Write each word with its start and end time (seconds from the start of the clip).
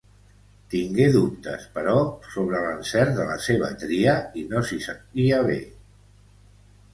Tingué 0.73 1.03
dubtes, 1.15 1.67
però, 1.75 1.93
sobre 2.35 2.61
l'encert 2.63 3.13
de 3.19 3.27
la 3.33 3.37
seva 3.49 3.69
tria 3.85 4.17
i 4.41 4.47
no 4.55 4.63
s'hi 4.71 4.81
sentia 4.87 5.45
bé. 5.51 5.61